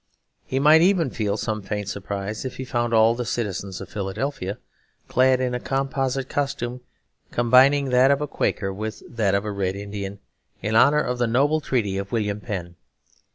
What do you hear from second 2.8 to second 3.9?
all the citizens of